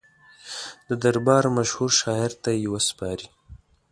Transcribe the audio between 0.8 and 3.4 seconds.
د دربار مشهور شاعر ته یې وسپاري.